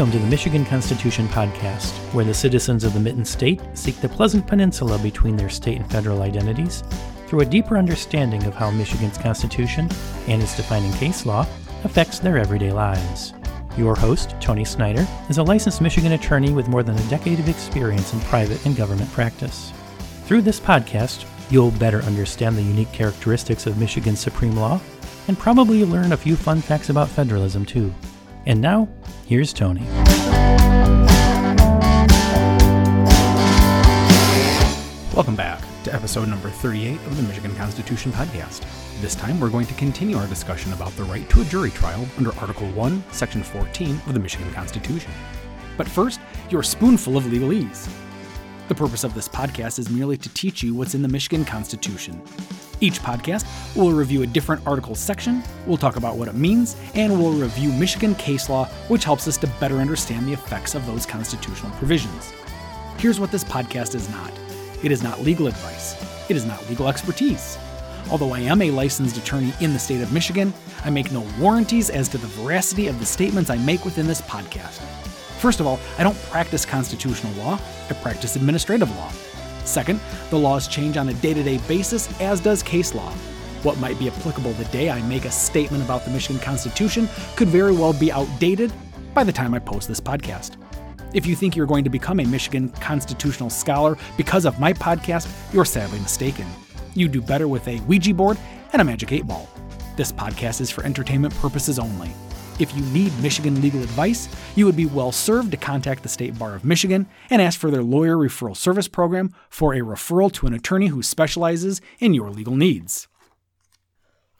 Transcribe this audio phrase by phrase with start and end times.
[0.00, 4.08] Welcome to the Michigan Constitution Podcast, where the citizens of the Mitten State seek the
[4.08, 6.82] pleasant peninsula between their state and federal identities
[7.26, 9.90] through a deeper understanding of how Michigan's Constitution
[10.26, 11.46] and its defining case law
[11.84, 13.34] affects their everyday lives.
[13.76, 17.50] Your host, Tony Snyder, is a licensed Michigan attorney with more than a decade of
[17.50, 19.70] experience in private and government practice.
[20.24, 24.80] Through this podcast, you'll better understand the unique characteristics of Michigan's supreme law
[25.28, 27.92] and probably learn a few fun facts about federalism, too.
[28.46, 28.88] And now,
[29.26, 29.82] here's Tony.
[35.14, 38.64] Welcome back to episode number 38 of the Michigan Constitution Podcast.
[39.02, 42.06] This time we're going to continue our discussion about the right to a jury trial
[42.16, 45.12] under Article 1, Section 14 of the Michigan Constitution.
[45.76, 47.90] But first, your spoonful of legalese.
[48.68, 52.22] The purpose of this podcast is merely to teach you what's in the Michigan Constitution.
[52.82, 53.44] Each podcast
[53.76, 57.70] will review a different article section, we'll talk about what it means, and we'll review
[57.72, 62.32] Michigan case law, which helps us to better understand the effects of those constitutional provisions.
[62.96, 64.32] Here's what this podcast is not
[64.82, 65.94] it is not legal advice,
[66.30, 67.58] it is not legal expertise.
[68.10, 71.90] Although I am a licensed attorney in the state of Michigan, I make no warranties
[71.90, 74.80] as to the veracity of the statements I make within this podcast.
[75.38, 79.12] First of all, I don't practice constitutional law, I practice administrative law.
[79.64, 83.12] Second, the laws change on a day to day basis, as does case law.
[83.62, 87.48] What might be applicable the day I make a statement about the Michigan Constitution could
[87.48, 88.72] very well be outdated
[89.14, 90.56] by the time I post this podcast.
[91.12, 95.28] If you think you're going to become a Michigan constitutional scholar because of my podcast,
[95.52, 96.46] you're sadly mistaken.
[96.94, 98.38] You do better with a Ouija board
[98.72, 99.48] and a Magic 8 Ball.
[99.96, 102.10] This podcast is for entertainment purposes only.
[102.60, 106.38] If you need Michigan legal advice, you would be well served to contact the State
[106.38, 110.46] Bar of Michigan and ask for their lawyer referral service program for a referral to
[110.46, 113.08] an attorney who specializes in your legal needs.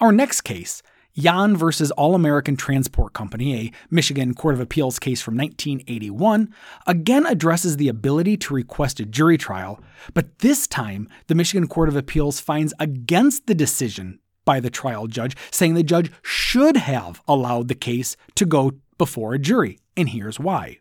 [0.00, 0.82] Our next case
[1.14, 6.54] Yan versus All American Transport Company, a Michigan Court of Appeals case from 1981,
[6.87, 9.81] again addresses the ability to request a jury trial,
[10.12, 14.20] but this time the Michigan Court of Appeals finds against the decision
[14.50, 19.33] by the trial judge, saying the judge should have allowed the case to go before
[19.33, 20.78] a jury, and here's why.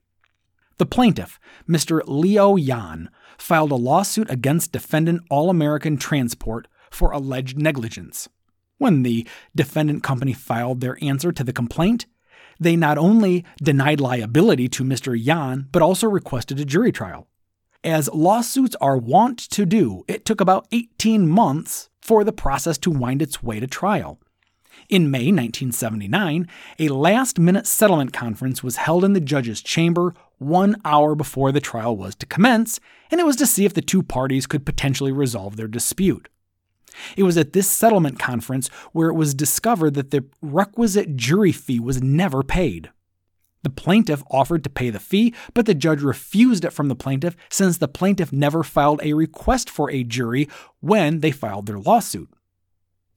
[0.77, 2.01] The plaintiff, Mr.
[2.07, 8.27] Leo Yan, filed a lawsuit against defendant All American Transport for alleged negligence.
[8.79, 12.07] When the defendant company filed their answer to the complaint,
[12.59, 15.15] they not only denied liability to Mr.
[15.15, 17.27] Yan, but also requested a jury trial.
[17.83, 22.89] As lawsuits are wont to do, it took about 18 months for the process to
[22.89, 24.19] wind its way to trial.
[24.89, 26.47] In May 1979,
[26.79, 31.61] a last minute settlement conference was held in the judge's chamber one hour before the
[31.61, 32.79] trial was to commence,
[33.11, 36.29] and it was to see if the two parties could potentially resolve their dispute.
[37.15, 41.79] It was at this settlement conference where it was discovered that the requisite jury fee
[41.79, 42.89] was never paid.
[43.63, 47.35] The plaintiff offered to pay the fee, but the judge refused it from the plaintiff
[47.49, 50.47] since the plaintiff never filed a request for a jury
[50.79, 52.29] when they filed their lawsuit.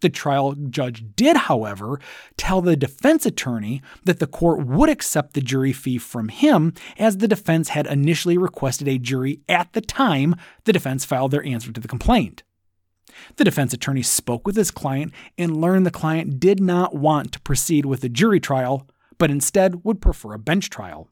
[0.00, 2.00] The trial judge did, however,
[2.36, 7.18] tell the defense attorney that the court would accept the jury fee from him as
[7.18, 11.70] the defense had initially requested a jury at the time the defense filed their answer
[11.70, 12.42] to the complaint.
[13.36, 17.40] The defense attorney spoke with his client and learned the client did not want to
[17.40, 18.88] proceed with a jury trial,
[19.18, 21.08] but instead would prefer a bench trial.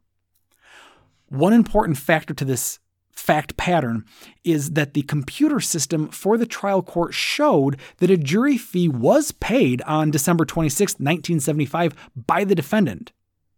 [1.29, 2.79] One important factor to this
[3.13, 4.05] fact pattern
[4.45, 9.31] is that the computer system for the trial court showed that a jury fee was
[9.31, 11.95] paid on December 26, 1975,
[12.27, 13.13] by the defendant.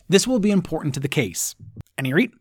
[0.08, 1.54] This will be important to the case.
[1.76, 2.32] At any rate,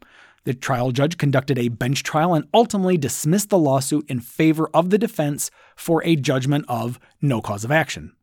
[0.44, 4.90] the trial judge conducted a bench trial and ultimately dismissed the lawsuit in favor of
[4.90, 8.14] the defense for a judgment of no cause of action.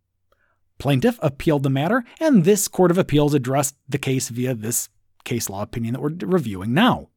[0.79, 4.89] Plaintiff appealed the matter, and this Court of Appeals addressed the case via this
[5.25, 7.09] case law opinion that we're reviewing now.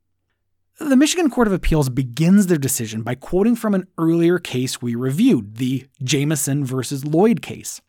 [0.79, 4.95] The Michigan Court of Appeals begins their decision by quoting from an earlier case we
[4.95, 7.81] reviewed, the Jameson versus Lloyd case.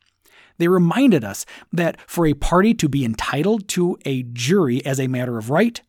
[0.59, 5.07] They reminded us that for a party to be entitled to a jury as a
[5.07, 5.81] matter of right,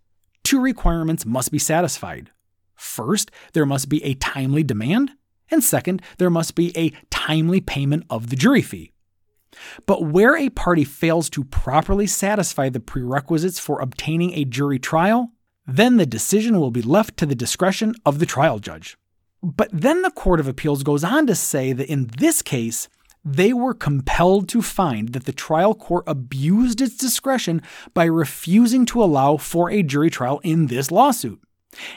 [0.44, 2.32] two requirements must be satisfied.
[2.74, 5.12] First, there must be a timely demand,
[5.52, 8.93] and second, there must be a timely payment of the jury fee.
[9.86, 15.32] But where a party fails to properly satisfy the prerequisites for obtaining a jury trial,
[15.66, 18.98] then the decision will be left to the discretion of the trial judge.
[19.42, 22.88] But then the Court of Appeals goes on to say that in this case,
[23.26, 27.62] they were compelled to find that the trial court abused its discretion
[27.94, 31.42] by refusing to allow for a jury trial in this lawsuit.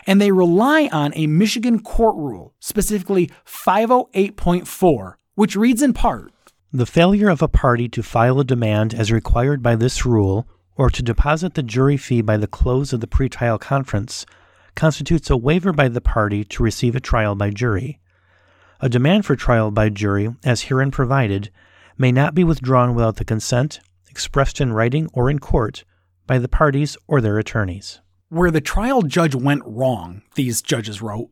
[0.06, 6.32] And they rely on a Michigan court rule, specifically 508.4, which reads in part
[6.76, 10.46] The failure of a party to file a demand as required by this rule
[10.76, 14.26] or to deposit the jury fee by the close of the pretrial conference
[14.74, 17.98] constitutes a waiver by the party to receive a trial by jury.
[18.78, 21.50] A demand for trial by jury, as herein provided,
[21.96, 23.80] may not be withdrawn without the consent,
[24.10, 25.82] expressed in writing or in court,
[26.26, 28.00] by the parties or their attorneys.
[28.28, 31.30] Where the trial judge went wrong, these judges wrote,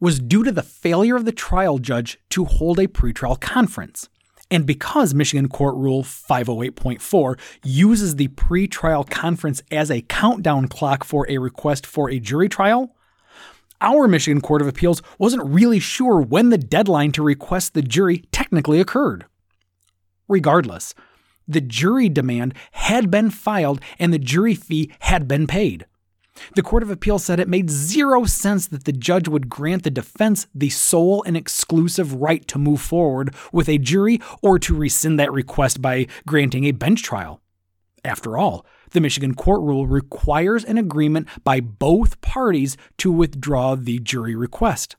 [0.00, 4.10] was due to the failure of the trial judge to hold a pretrial conference.
[4.52, 11.24] And because Michigan Court Rule 508.4 uses the pretrial conference as a countdown clock for
[11.30, 12.94] a request for a jury trial,
[13.80, 18.24] our Michigan Court of Appeals wasn't really sure when the deadline to request the jury
[18.30, 19.24] technically occurred.
[20.28, 20.94] Regardless,
[21.48, 25.86] the jury demand had been filed and the jury fee had been paid.
[26.54, 29.90] The Court of Appeal said it made zero sense that the judge would grant the
[29.90, 35.18] defense the sole and exclusive right to move forward with a jury or to rescind
[35.18, 37.40] that request by granting a bench trial.
[38.04, 43.98] After all, the Michigan court rule requires an agreement by both parties to withdraw the
[44.00, 44.96] jury request.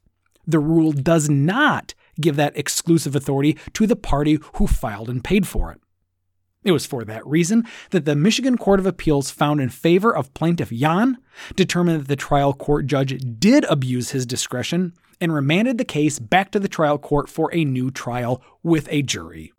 [0.48, 5.48] The rule does not give that exclusive authority to the party who filed and paid
[5.48, 5.80] for it.
[6.63, 10.33] It was for that reason that the Michigan Court of Appeals found in favor of
[10.33, 11.18] plaintiff Jan,
[11.56, 16.51] determined that the trial court judge did abuse his discretion, and remanded the case back
[16.51, 19.54] to the trial court for a new trial with a jury.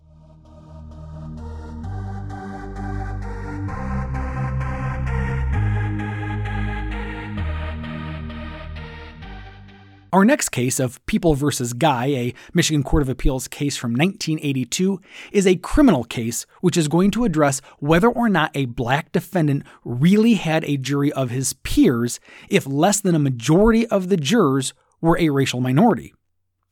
[10.14, 11.48] Our next case of People v.
[11.76, 15.00] Guy, a Michigan Court of Appeals case from 1982,
[15.32, 19.64] is a criminal case which is going to address whether or not a black defendant
[19.84, 24.72] really had a jury of his peers if less than a majority of the jurors
[25.00, 26.14] were a racial minority.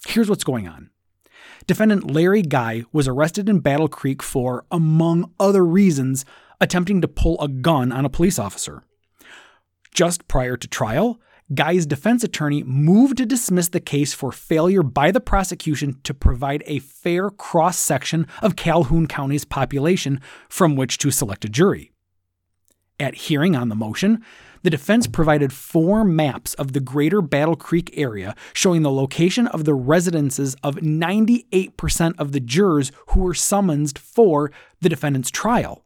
[0.06, 0.90] Here's what's going on.
[1.66, 6.24] Defendant Larry Guy was arrested in Battle Creek for, among other reasons,
[6.60, 8.84] attempting to pull a gun on a police officer.
[9.92, 11.18] Just prior to trial,
[11.54, 16.62] Guy's defense attorney moved to dismiss the case for failure by the prosecution to provide
[16.66, 21.90] a fair cross section of Calhoun County's population from which to select a jury.
[23.00, 24.22] At hearing on the motion,
[24.62, 29.64] the defense provided four maps of the greater Battle Creek area showing the location of
[29.64, 35.84] the residences of 98% of the jurors who were summoned for the defendant's trial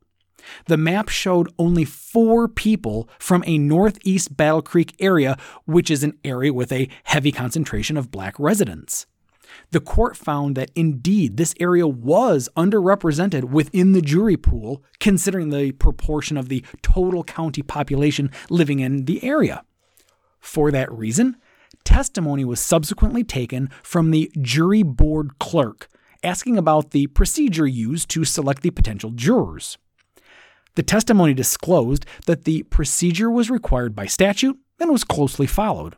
[0.66, 6.18] the map showed only four people from a northeast Battle Creek area, which is an
[6.24, 9.06] area with a heavy concentration of black residents.
[9.70, 15.72] The court found that indeed this area was underrepresented within the jury pool, considering the
[15.72, 19.64] proportion of the total county population living in the area.
[20.40, 21.36] For that reason,
[21.84, 25.88] testimony was subsequently taken from the jury board clerk
[26.22, 29.78] asking about the procedure used to select the potential jurors.
[30.76, 35.96] The testimony disclosed that the procedure was required by statute and was closely followed.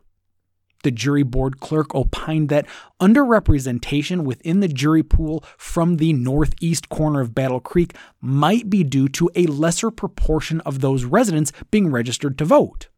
[0.85, 2.67] The jury board clerk opined that
[3.01, 9.09] underrepresentation within the jury pool from the northeast corner of Battle Creek might be due
[9.09, 12.89] to a lesser proportion of those residents being registered to vote.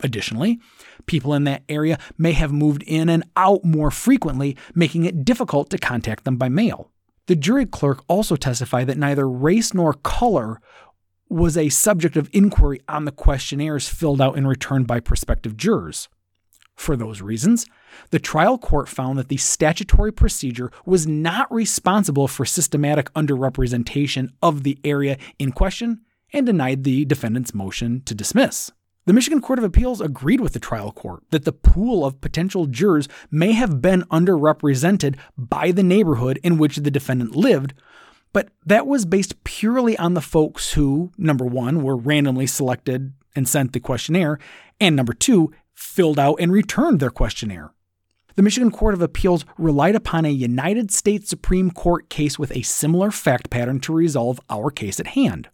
[0.00, 0.60] Additionally,
[1.06, 5.70] people in that area may have moved in and out more frequently, making it difficult
[5.70, 6.92] to contact them by mail.
[7.26, 10.60] The jury clerk also testified that neither race nor color
[11.28, 16.08] was a subject of inquiry on the questionnaires filled out and returned by prospective jurors.
[16.76, 17.66] For those reasons,
[18.10, 24.62] the trial court found that the statutory procedure was not responsible for systematic underrepresentation of
[24.62, 26.02] the area in question
[26.32, 28.70] and denied the defendant's motion to dismiss.
[29.06, 32.66] The Michigan Court of Appeals agreed with the trial court that the pool of potential
[32.66, 37.72] jurors may have been underrepresented by the neighborhood in which the defendant lived,
[38.36, 43.48] but that was based purely on the folks who, number one, were randomly selected and
[43.48, 44.38] sent the questionnaire,
[44.78, 47.72] and number two, filled out and returned their questionnaire.
[48.34, 52.60] The Michigan Court of Appeals relied upon a United States Supreme Court case with a
[52.60, 55.48] similar fact pattern to resolve our case at hand.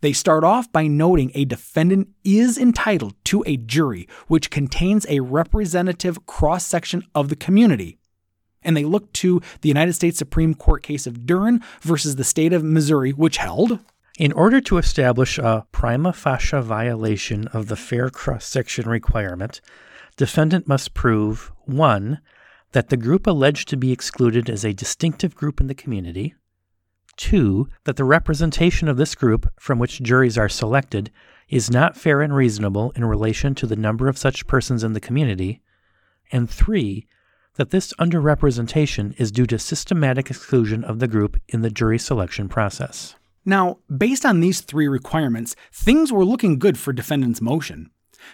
[0.00, 5.18] They start off by noting a defendant is entitled to a jury which contains a
[5.18, 7.98] representative cross section of the community,
[8.62, 12.52] and they looked to the United States Supreme Court case of Duren versus the state
[12.52, 13.78] of Missouri, which held
[14.18, 19.60] in order to establish a prima facie violation of the fair cross section requirement,
[20.16, 22.20] defendant must prove 1.
[22.72, 26.34] that the group alleged to be excluded is a distinctive group in the community,
[27.16, 27.68] 2.
[27.84, 31.12] that the representation of this group from which juries are selected
[31.48, 35.00] is not fair and reasonable in relation to the number of such persons in the
[35.00, 35.62] community,
[36.32, 37.06] and 3
[37.58, 42.48] that this underrepresentation is due to systematic exclusion of the group in the jury selection
[42.48, 43.16] process.
[43.44, 47.90] Now, based on these three requirements, things were looking good for defendant's motion.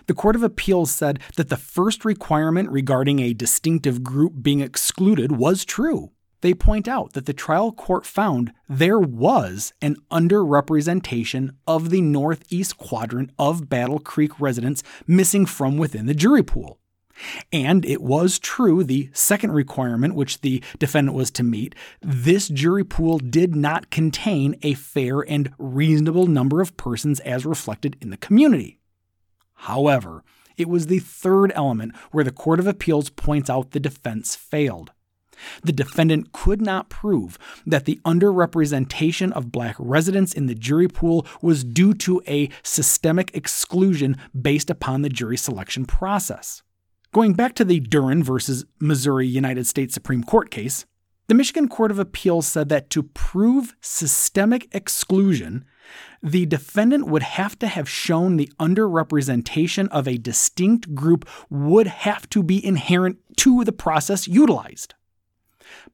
[0.07, 5.33] The Court of Appeals said that the first requirement regarding a distinctive group being excluded
[5.33, 6.11] was true.
[6.41, 12.77] They point out that the trial court found there was an underrepresentation of the northeast
[12.77, 16.79] quadrant of Battle Creek residents missing from within the jury pool.
[17.53, 22.85] And it was true, the second requirement which the defendant was to meet, this jury
[22.85, 28.17] pool did not contain a fair and reasonable number of persons as reflected in the
[28.17, 28.79] community.
[29.55, 30.25] However,
[30.57, 34.93] it was the third element where the Court of Appeals points out the defense failed.
[35.63, 41.27] The defendant could not prove that the underrepresentation of black residents in the jury pool
[41.43, 46.63] was due to a systemic exclusion based upon the jury selection process.
[47.15, 50.85] Going back to the Duren versus Missouri United States Supreme Court case,
[51.29, 55.65] the Michigan Court of Appeals said that to prove systemic exclusion,
[56.25, 62.29] the defendant would have to have shown the underrepresentation of a distinct group would have
[62.31, 64.97] to be inherent to the process utilized.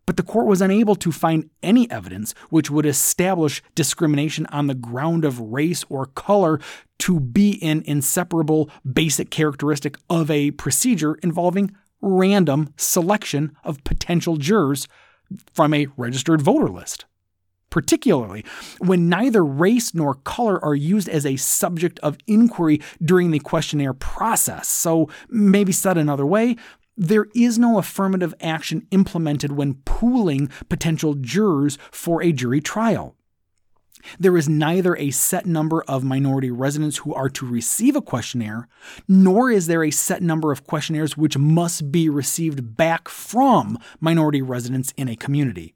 [0.06, 4.74] But the court was unable to find any evidence which would establish discrimination on the
[4.74, 6.60] ground of race or color
[7.00, 14.88] to be an inseparable basic characteristic of a procedure involving random selection of potential jurors
[15.52, 17.04] from a registered voter list.
[17.70, 18.44] Particularly
[18.78, 23.94] when neither race nor color are used as a subject of inquiry during the questionnaire
[23.94, 24.66] process.
[24.66, 26.56] So, maybe said another way,
[27.00, 33.16] there is no affirmative action implemented when pooling potential jurors for a jury trial.
[34.18, 38.68] There is neither a set number of minority residents who are to receive a questionnaire,
[39.08, 44.42] nor is there a set number of questionnaires which must be received back from minority
[44.42, 45.74] residents in a community.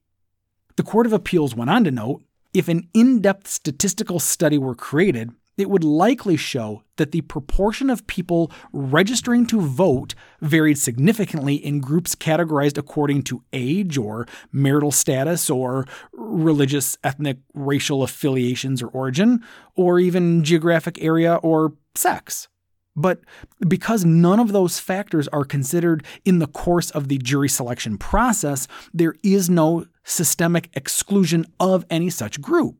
[0.76, 4.74] The Court of Appeals went on to note if an in depth statistical study were
[4.74, 11.54] created, it would likely show that the proportion of people registering to vote varied significantly
[11.54, 18.88] in groups categorized according to age or marital status or religious, ethnic, racial affiliations or
[18.88, 19.44] origin,
[19.76, 22.48] or even geographic area or sex.
[22.96, 23.20] But
[23.66, 28.68] because none of those factors are considered in the course of the jury selection process,
[28.92, 32.76] there is no systemic exclusion of any such group.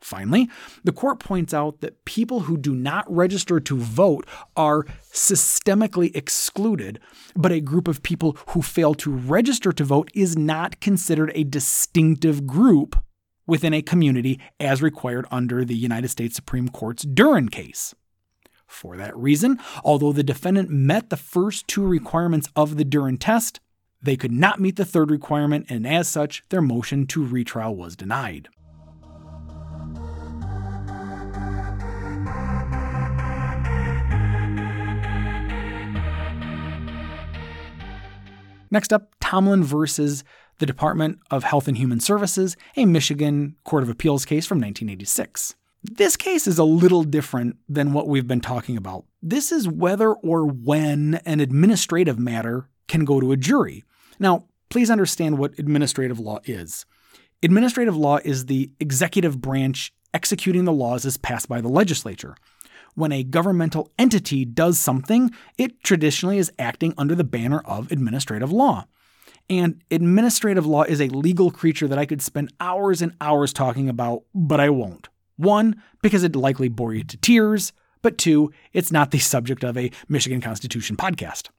[0.00, 0.48] Finally,
[0.84, 4.26] the court points out that people who do not register to vote
[4.56, 7.00] are systemically excluded,
[7.34, 11.44] but a group of people who fail to register to vote is not considered a
[11.44, 12.96] distinctive group
[13.46, 17.94] within a community as required under the United States Supreme Court's Duren case.
[18.66, 23.60] For that reason, although the defendant met the first two requirements of the Duren test,
[24.00, 27.96] they could not meet the third requirement, and as such, their motion to retrial was
[27.96, 28.48] denied.
[38.70, 40.24] Next up, Tomlin versus
[40.58, 45.54] the Department of Health and Human Services, a Michigan Court of Appeals case from 1986.
[45.82, 49.04] This case is a little different than what we've been talking about.
[49.22, 53.84] This is whether or when an administrative matter can go to a jury.
[54.18, 56.84] Now, please understand what administrative law is.
[57.42, 62.34] Administrative law is the executive branch executing the laws as passed by the legislature
[62.98, 68.50] when a governmental entity does something, it traditionally is acting under the banner of administrative
[68.50, 68.86] law.
[69.48, 73.88] And administrative law is a legal creature that I could spend hours and hours talking
[73.88, 75.08] about, but I won't.
[75.36, 79.78] One, because it'd likely bore you to tears, but two, it's not the subject of
[79.78, 81.50] a Michigan Constitution podcast.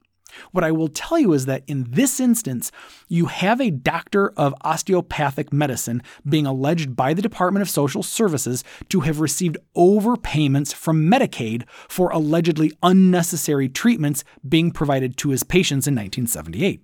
[0.51, 2.71] What I will tell you is that in this instance,
[3.07, 8.63] you have a doctor of osteopathic medicine being alleged by the Department of Social Services
[8.89, 15.87] to have received overpayments from Medicaid for allegedly unnecessary treatments being provided to his patients
[15.87, 16.83] in 1978.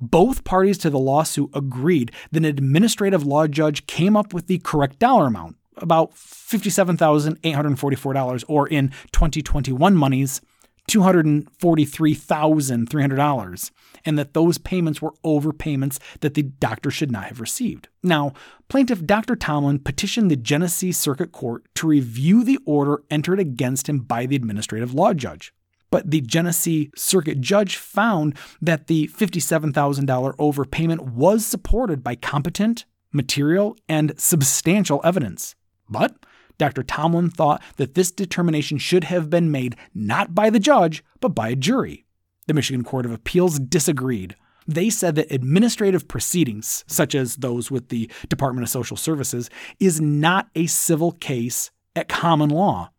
[0.00, 4.58] Both parties to the lawsuit agreed that an administrative law judge came up with the
[4.58, 10.40] correct dollar amount, about $57,844, or in 2021 monies,
[10.88, 13.70] $243,300
[14.04, 17.88] and that those payments were overpayments that the doctor should not have received.
[18.02, 18.34] Now,
[18.68, 19.36] plaintiff Dr.
[19.36, 24.36] Tomlin petitioned the Genesee Circuit Court to review the order entered against him by the
[24.36, 25.54] administrative law judge.
[25.90, 33.76] But the Genesee Circuit judge found that the $57,000 overpayment was supported by competent, material,
[33.88, 35.54] and substantial evidence.
[35.90, 36.16] But
[36.62, 36.84] Dr.
[36.84, 41.48] Tomlin thought that this determination should have been made not by the judge, but by
[41.48, 42.06] a jury.
[42.46, 44.36] The Michigan Court of Appeals disagreed.
[44.64, 49.50] They said that administrative proceedings, such as those with the Department of Social Services,
[49.80, 52.92] is not a civil case at common law.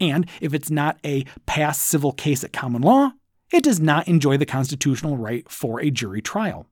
[0.00, 3.12] And if it's not a past civil case at common law,
[3.52, 6.69] it does not enjoy the constitutional right for a jury trial.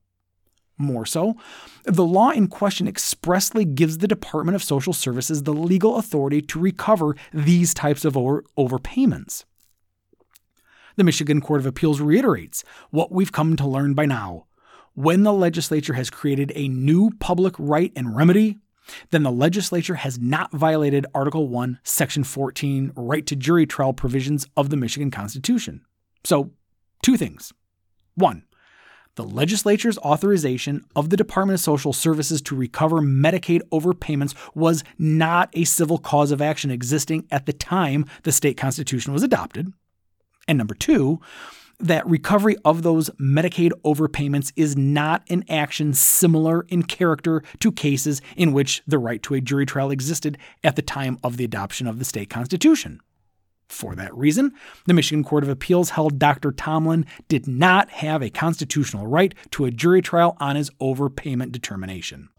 [0.81, 1.35] More so,
[1.83, 6.57] the law in question expressly gives the Department of Social Services the legal authority to
[6.57, 9.43] recover these types of over- overpayments.
[10.95, 14.45] The Michigan Court of Appeals reiterates what we've come to learn by now.
[14.93, 18.57] When the legislature has created a new public right and remedy,
[19.11, 24.47] then the legislature has not violated Article 1, Section 14, right to jury trial provisions
[24.55, 25.81] of the Michigan Constitution.
[26.23, 26.51] So,
[27.03, 27.53] two things.
[28.15, 28.43] One,
[29.19, 35.49] the legislature's authorization of the Department of Social Services to recover Medicaid overpayments was not
[35.51, 39.73] a civil cause of action existing at the time the state constitution was adopted.
[40.47, 41.19] And number two,
[41.81, 48.21] that recovery of those Medicaid overpayments is not an action similar in character to cases
[48.37, 51.87] in which the right to a jury trial existed at the time of the adoption
[51.87, 53.01] of the state constitution.
[53.69, 54.53] For that reason,
[54.87, 56.51] the Michigan Court of Appeals held Dr.
[56.51, 62.29] Tomlin did not have a constitutional right to a jury trial on his overpayment determination.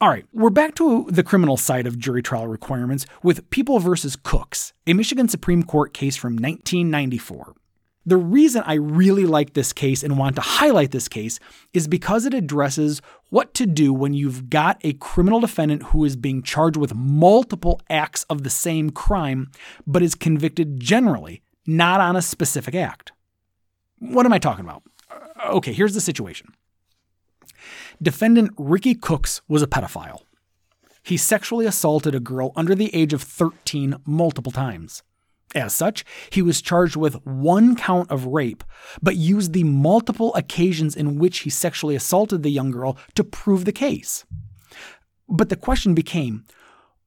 [0.00, 4.14] All right, we're back to the criminal side of jury trial requirements with People versus
[4.14, 7.54] Cooks, a Michigan Supreme Court case from 1994.
[8.08, 11.38] The reason I really like this case and want to highlight this case
[11.74, 16.16] is because it addresses what to do when you've got a criminal defendant who is
[16.16, 19.50] being charged with multiple acts of the same crime,
[19.86, 23.12] but is convicted generally, not on a specific act.
[23.98, 24.84] What am I talking about?
[25.10, 26.54] Uh, okay, here's the situation.
[28.00, 30.22] Defendant Ricky Cooks was a pedophile.
[31.02, 35.02] He sexually assaulted a girl under the age of 13 multiple times.
[35.54, 38.62] As such, he was charged with one count of rape,
[39.00, 43.64] but used the multiple occasions in which he sexually assaulted the young girl to prove
[43.64, 44.24] the case.
[45.28, 46.44] But the question became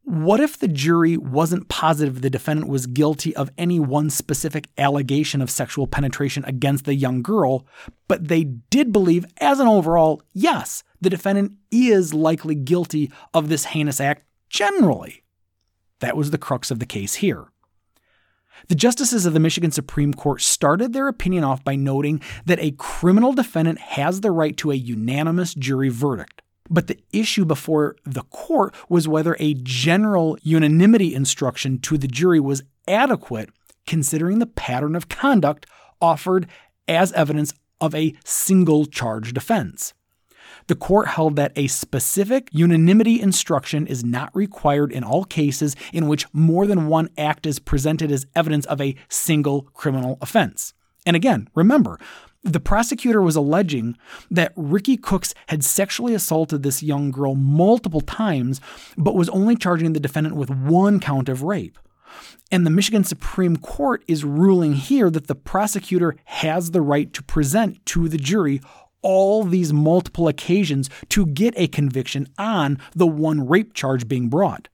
[0.04, 5.42] what if the jury wasn't positive the defendant was guilty of any one specific allegation
[5.42, 7.68] of sexual penetration against the young girl,
[8.08, 13.66] but they did believe, as an overall, yes, the defendant is likely guilty of this
[13.66, 15.24] heinous act generally?
[16.00, 17.52] That was the crux of the case here.
[18.68, 22.72] The justices of the Michigan Supreme Court started their opinion off by noting that a
[22.72, 26.42] criminal defendant has the right to a unanimous jury verdict.
[26.70, 32.40] But the issue before the court was whether a general unanimity instruction to the jury
[32.40, 33.50] was adequate
[33.86, 35.66] considering the pattern of conduct
[36.00, 36.48] offered
[36.88, 39.94] as evidence of a single charge offense.
[40.68, 46.08] The court held that a specific unanimity instruction is not required in all cases in
[46.08, 50.74] which more than one act is presented as evidence of a single criminal offense.
[51.06, 52.00] And again, remember,
[52.44, 53.98] the prosecutor was alleging
[54.32, 58.60] that Ricky Cooks had sexually assaulted this young girl multiple times,
[58.98, 61.78] but was only charging the defendant with one count of rape.
[62.52, 67.24] And the Michigan Supreme Court is ruling here that the prosecutor has the right to
[67.24, 68.62] present to the jury
[69.02, 74.68] all these multiple occasions to get a conviction on the one rape charge being brought.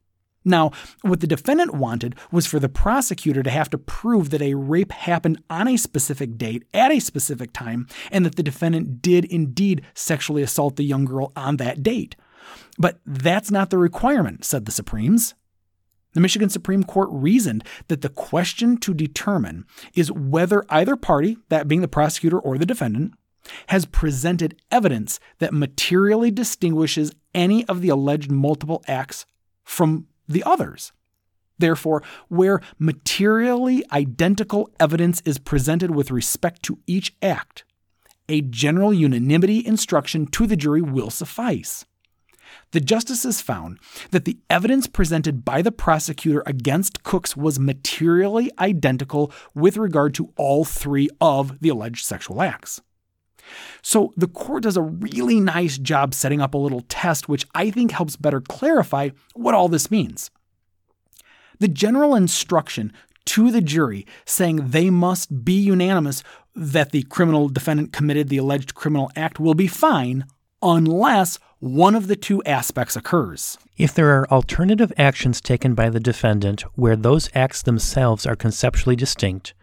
[0.48, 4.54] Now, what the defendant wanted was for the prosecutor to have to prove that a
[4.54, 9.26] rape happened on a specific date at a specific time and that the defendant did
[9.26, 12.16] indeed sexually assault the young girl on that date.
[12.80, 15.34] But that's not the requirement, said the Supremes.
[16.14, 21.68] The Michigan Supreme Court reasoned that the question to determine is whether either party, that
[21.68, 23.14] being the prosecutor or the defendant,
[23.68, 29.26] has presented evidence that materially distinguishes any of the alleged multiple acts
[29.64, 30.92] from the others.
[31.60, 37.64] Therefore, where materially identical evidence is presented with respect to each act,
[38.30, 41.86] a general unanimity instruction to the jury will suffice.
[42.72, 43.80] The justices found
[44.12, 50.34] that the evidence presented by the prosecutor against Cooks was materially identical with regard to
[50.38, 52.82] all three of the alleged sexual acts.
[53.82, 57.72] So the court does a really nice job setting up a little test, which I
[57.72, 60.30] think helps better clarify what all this means.
[61.60, 62.94] The general instruction
[63.26, 66.24] to the jury saying they must be unanimous
[66.56, 70.26] that the criminal defendant committed the alleged criminal act will be fine
[70.62, 73.58] unless one of the two aspects occurs.
[73.78, 78.96] If there are alternative actions taken by the defendant where those acts themselves are conceptually
[78.96, 79.54] distinct,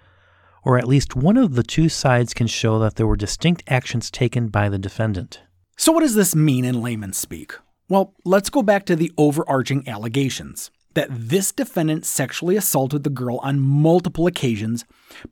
[0.64, 4.10] or at least one of the two sides can show that there were distinct actions
[4.10, 5.40] taken by the defendant.
[5.76, 7.54] So, what does this mean in layman's speak?
[7.88, 13.38] Well, let's go back to the overarching allegations that this defendant sexually assaulted the girl
[13.38, 14.84] on multiple occasions,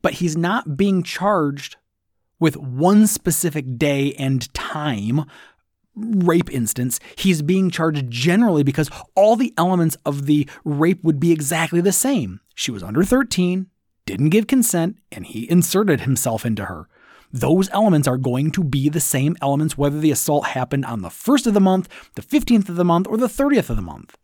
[0.03, 1.77] but he's not being charged
[2.39, 5.25] with one specific day and time
[5.95, 6.99] rape instance.
[7.17, 11.93] He's being charged generally because all the elements of the rape would be exactly the
[11.93, 12.41] same.
[12.55, 13.67] She was under 13,
[14.07, 16.89] didn't give consent, and he inserted himself into her.
[17.33, 21.09] Those elements are going to be the same elements whether the assault happened on the
[21.09, 24.17] 1st of the month, the 15th of the month, or the 30th of the month.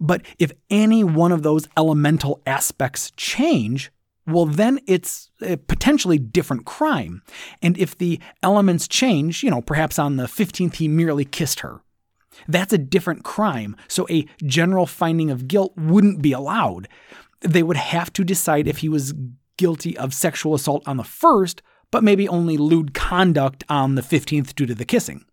[0.00, 3.90] But if any one of those elemental aspects change,
[4.26, 7.22] well, then it's a potentially different crime.
[7.60, 11.80] And if the elements change, you know, perhaps on the 15th he merely kissed her,
[12.46, 13.76] that's a different crime.
[13.88, 16.88] So a general finding of guilt wouldn't be allowed.
[17.42, 19.14] They would have to decide if he was
[19.56, 24.54] guilty of sexual assault on the first, but maybe only lewd conduct on the 15th
[24.54, 25.24] due to the kissing.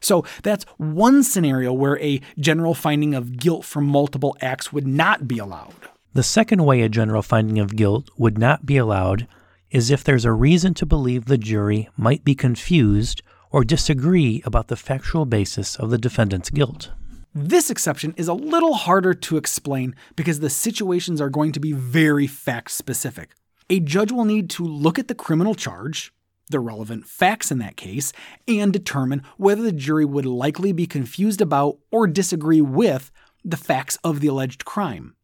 [0.00, 5.28] So that's one scenario where a general finding of guilt for multiple acts would not
[5.28, 5.74] be allowed.
[6.12, 9.26] The second way a general finding of guilt would not be allowed
[9.70, 14.68] is if there's a reason to believe the jury might be confused or disagree about
[14.68, 16.90] the factual basis of the defendant's guilt.
[17.34, 21.72] This exception is a little harder to explain because the situations are going to be
[21.72, 23.30] very fact specific.
[23.70, 26.12] A judge will need to look at the criminal charge,
[26.50, 28.12] the relevant facts in that case,
[28.46, 33.10] and determine whether the jury would likely be confused about or disagree with
[33.42, 35.14] the facts of the alleged crime.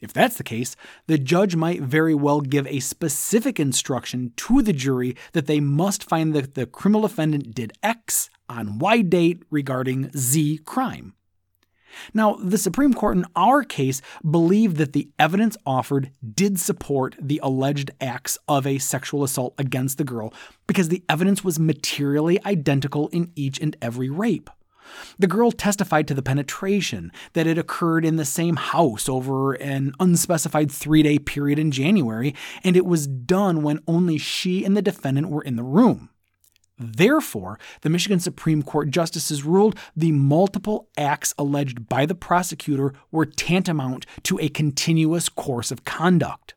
[0.00, 0.74] If that's the case,
[1.06, 6.02] the judge might very well give a specific instruction to the jury that they must
[6.02, 11.14] find that the criminal defendant did X on Y date regarding Z crime.
[12.14, 17.40] Now, the Supreme Court in our case believed that the evidence offered did support the
[17.42, 20.32] alleged acts of a sexual assault against the girl
[20.66, 24.50] because the evidence was materially identical in each and every rape.
[25.18, 29.92] The girl testified to the penetration, that it occurred in the same house over an
[30.00, 34.82] unspecified three day period in January, and it was done when only she and the
[34.82, 36.10] defendant were in the room.
[36.78, 43.26] Therefore, the Michigan Supreme Court justices ruled the multiple acts alleged by the prosecutor were
[43.26, 46.54] tantamount to a continuous course of conduct.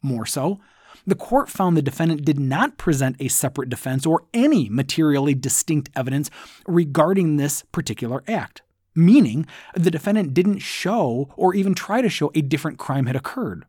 [0.00, 0.60] More so,
[1.06, 5.90] the court found the defendant did not present a separate defense or any materially distinct
[5.94, 6.30] evidence
[6.66, 8.62] regarding this particular act,
[8.94, 13.66] meaning the defendant didn't show or even try to show a different crime had occurred.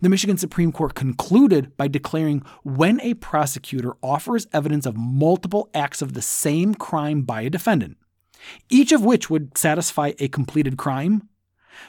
[0.00, 6.02] The Michigan Supreme Court concluded by declaring when a prosecutor offers evidence of multiple acts
[6.02, 7.96] of the same crime by a defendant,
[8.68, 11.28] each of which would satisfy a completed crime,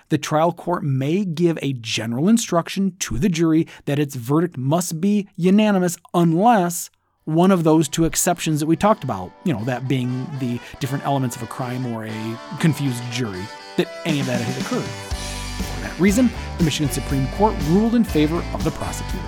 [0.09, 4.99] the trial court may give a general instruction to the jury that its verdict must
[4.99, 6.89] be unanimous unless
[7.25, 11.03] one of those two exceptions that we talked about, you know, that being the different
[11.05, 13.41] elements of a crime or a confused jury,
[13.77, 15.14] that any of that had occurred.
[15.55, 19.25] For that reason, the Michigan Supreme Court ruled in favor of the prosecutor.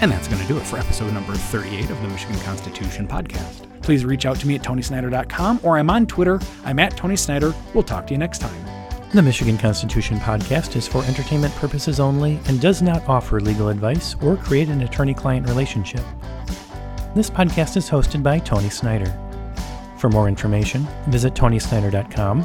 [0.00, 3.66] And that's going to do it for episode number 38 of the Michigan Constitution podcast.
[3.82, 6.40] Please reach out to me at tonysnyder.com or I'm on Twitter.
[6.64, 7.54] I'm at Tony Snyder.
[7.72, 8.76] We'll talk to you next time.
[9.14, 14.16] The Michigan Constitution podcast is for entertainment purposes only and does not offer legal advice
[14.20, 16.02] or create an attorney client relationship.
[17.14, 19.16] This podcast is hosted by Tony Snyder.
[19.98, 22.44] For more information, visit tonysnyder.com,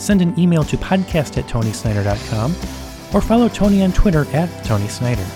[0.00, 2.52] send an email to podcast at tonysnyder.com,
[3.14, 5.26] or follow Tony on Twitter at Tony Snyder.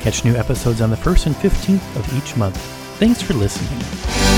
[0.00, 2.56] Catch new episodes on the 1st and 15th of each month.
[2.98, 4.37] Thanks for listening.